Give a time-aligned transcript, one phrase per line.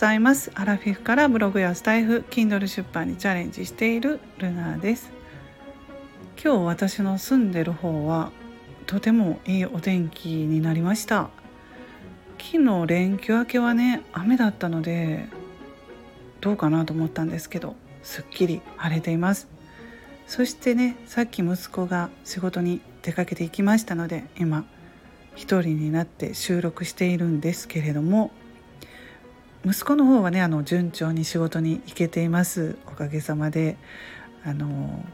[0.00, 0.50] ざいます。
[0.54, 5.12] アラフィフからブログやスタイフ Kindle 出版にチャレンジしているルナです。
[6.42, 8.32] 今日私の住んでる方は
[8.86, 11.28] とてもいいお天気になりました。
[12.38, 15.26] 昨日連休明けはね雨だったので
[16.40, 19.48] どうかなと思ったんですけどすっきり晴れています。
[20.26, 24.64] そしてねさっき息子が仕事に出かけていきましたので今
[25.34, 28.30] 一人になって収録しているんですけれども
[29.64, 32.76] 息子の方はねあの順調に仕事に行けています。
[32.86, 33.76] おかげさまで。
[34.44, 35.04] あの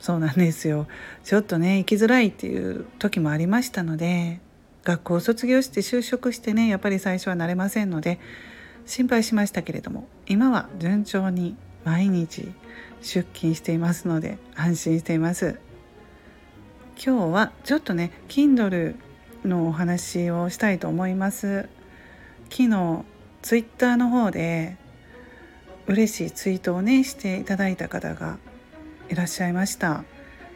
[0.00, 0.86] そうなんですよ。
[1.22, 4.40] ちょっとね行きづらいっていう時もありましたので
[4.84, 8.20] 学校を卒業して就職してねやっぱり最初は慣れませんので
[8.84, 12.52] 心配しましたけれども今は順調に毎日
[13.00, 15.58] 出勤していますので安心しています。
[17.02, 18.96] 今日はちょっとね Kindle
[19.44, 21.68] のお話をしたいと思います。
[22.50, 23.04] 昨日
[23.44, 24.78] ツイッターの方で
[25.86, 28.38] 嬉しいツイートをねしていただいた方が
[29.10, 30.04] いらっしゃいました。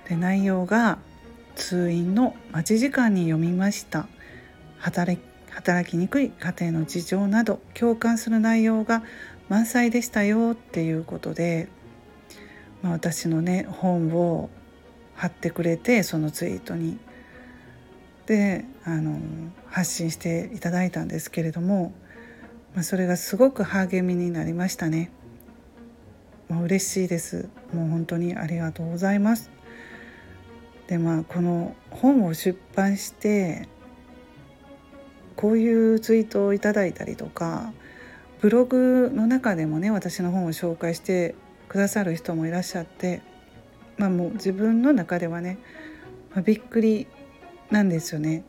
[0.08, 0.96] で内容が
[1.54, 4.08] 通院の待ち時間に読みました。
[4.78, 5.20] 働
[5.84, 9.02] きにくい家庭の事情など共感する内容が
[9.50, 11.68] 満載でしたよっていうことで、
[12.80, 14.48] まあ、私のね本を
[15.14, 16.98] 貼ってくれてそのツイートに。
[18.24, 19.20] であの
[19.66, 21.92] 発信していただいたんですけれども
[22.78, 25.10] まあ、それがすごく励みになりましたね。
[26.48, 27.48] まあ、嬉しいです。
[27.72, 29.50] もう本当にありがとうございます。
[30.86, 33.68] でまあこの本を出版して
[35.34, 37.72] こういうツイートをいただいたりとか
[38.40, 41.34] ブログの中でもね私の本を紹介して
[41.68, 43.22] くださる人もいらっしゃって
[43.96, 45.58] まあもう自分の中ではね、
[46.30, 47.08] まあ、びっくり
[47.72, 48.44] なんですよね。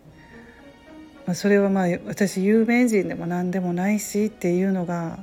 [1.30, 5.20] まあ、それはまあ私有名人でも何でもないしっていうのが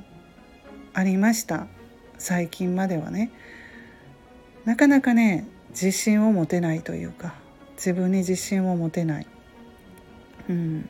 [0.93, 1.67] ありました。
[2.17, 3.29] 最近まではね。
[4.63, 7.35] なかなかね自信を持てないというか
[7.75, 9.27] 自分に自信を持てない、
[10.47, 10.89] うん、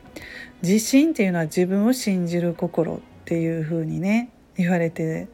[0.62, 5.26] 自信っていうのは自分を信じる心っていうふうにね言われて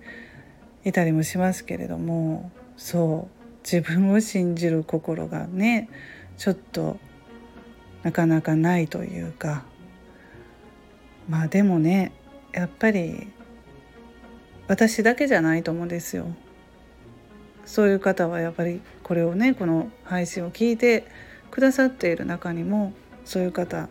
[0.86, 3.28] いたりもしますけれどもそ
[3.62, 3.64] う。
[3.70, 5.90] 自分を信じる心がね
[6.38, 6.96] ちょっと
[8.02, 9.64] なかなかないというか
[11.28, 12.12] まあでもね
[12.52, 13.28] やっぱり
[14.68, 16.26] 私だけじゃないと思うんですよ。
[17.64, 21.06] そういう方はやっぱりこれをねこの配信を聞いて
[21.50, 22.92] くださっている中にも
[23.24, 23.88] そういう方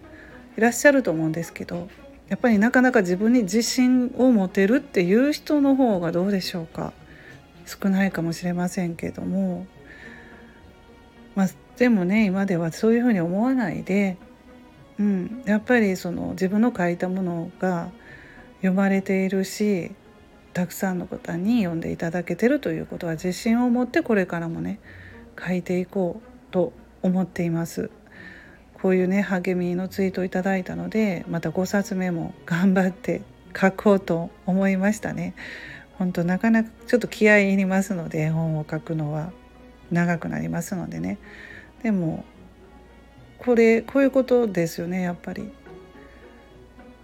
[0.57, 1.87] いらっしゃると思うんですけど
[2.29, 6.93] やっぱりなかなか自分に自信を持てるっていう人の方がどうでしょうか
[7.65, 9.65] 少ないかもしれませんけども
[11.35, 14.17] まあでもね今ではそういうふうに思わないで
[14.99, 17.89] うん、やっぱりその自分の書いたものが
[18.57, 19.91] 読まれているし
[20.53, 24.79] たくさんの方に読んでいただけてるということは自信を持ってこれからもね
[25.43, 27.89] 書いていこうと思っています。
[28.81, 33.21] こういうね励みのツイートをいただいたのでまた5冊目も頑張って
[33.57, 35.33] 書こうと思いましたね。
[35.97, 39.31] 本当なかなかちょっと気合い入りますので本を書くのは
[39.91, 41.17] 長くなりますのでね
[41.81, 42.25] でも
[43.43, 45.51] これこういうことですよねやっぱり。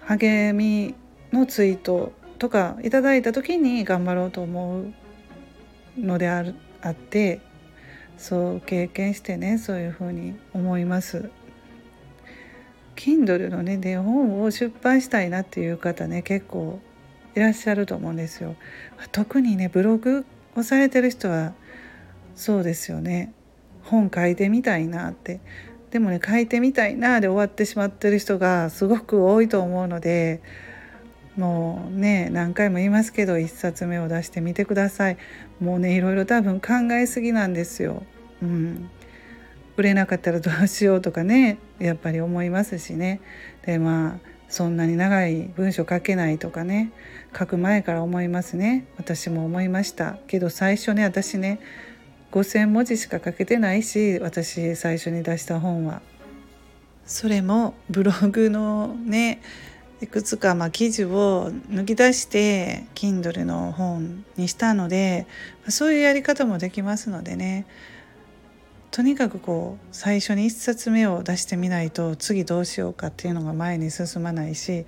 [0.05, 0.95] 励み
[1.31, 4.93] のツイートとかいただいた時に頑張ろうと思う
[5.99, 7.41] のであるあって
[8.17, 11.29] そう経験してねそういうふうに思います。
[12.95, 16.79] Kindle のねで本を出版したいなっていう方ね結構
[17.35, 18.55] いらっしゃると思うんですよ。
[19.11, 21.53] 特にねブログをされてる人は
[22.35, 23.33] そうですよね。
[23.83, 25.39] 本書いてみたいなって
[25.91, 30.41] でもね書いてみたいなで終わってしまってる人がすごく多いと思うので
[31.35, 35.17] もうね何回も言いますけど1冊目を出してみてください。
[35.59, 38.03] もうねいろいろ多分考えすぎなんですよ。
[38.41, 38.89] うん、
[39.77, 43.21] 売れなかったらどうしようとかねやっぱり思いますしね。
[43.65, 44.19] でまあ
[44.49, 46.91] そんなに長い文章書けないとかね
[47.37, 48.85] 書く前から思いますね。
[48.97, 50.19] 私も思いました。
[50.27, 51.59] けど最初ね私ね
[52.31, 56.01] 5,000文字しか書けてないし私最初に出した本は。
[57.05, 59.41] それもブログのね
[60.01, 65.25] いくつかま記事を抜き出して Kindle の本にしたので
[65.67, 67.65] そういうやり方もできますのでね
[68.91, 74.85] とにかくこう最初に1冊目を出してみないと次どうしようかっていうのが前に進まないし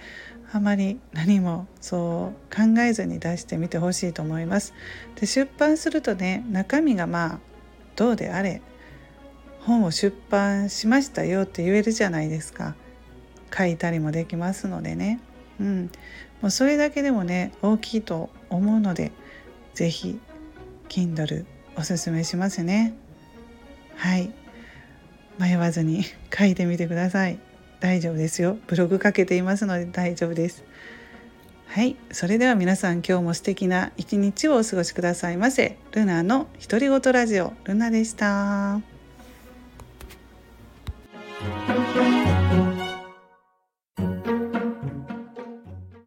[0.52, 4.74] あまり何もそう考えずに出してみてほしいと思います。
[5.16, 7.40] で出版するとね中身がまあ
[7.96, 8.62] どうであれ
[9.62, 12.76] 本を出版しましたよって言えるじゃないですか。
[13.56, 15.20] 書いたりもできますのでね、
[15.60, 15.92] うん。
[16.42, 19.12] もうそれだけでもね大きいと思うので
[19.74, 20.20] 是非
[20.90, 21.46] Kindle
[21.78, 22.94] おすすめしますね。
[24.02, 24.32] はい。
[25.38, 26.04] 迷わずに
[26.36, 27.38] 書いてみてください。
[27.80, 28.58] 大丈夫ですよ。
[28.66, 30.64] ブログかけていますので大丈夫です。
[31.68, 31.96] はい。
[32.12, 35.78] それでは皆さん今日も素敵な一日をお過ごしくださいませ。
[35.92, 37.54] ルナの独り言ラジオ。
[37.64, 38.91] ルナでした。